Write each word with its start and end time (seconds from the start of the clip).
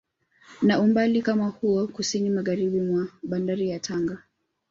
Na 0.61 0.79
umbali 0.79 1.21
kama 1.21 1.47
huo 1.49 1.87
kusini 1.87 2.29
Magharibi 2.29 2.81
mwa 2.81 3.07
bandari 3.23 3.69
ya 3.69 3.79
Tanga 3.79 4.23